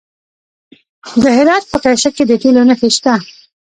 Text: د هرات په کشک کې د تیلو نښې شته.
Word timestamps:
د 1.21 1.23
هرات 1.37 1.63
په 1.71 1.77
کشک 1.83 2.13
کې 2.17 2.23
د 2.27 2.31
تیلو 2.41 2.61
نښې 2.69 2.89
شته. 2.95 3.13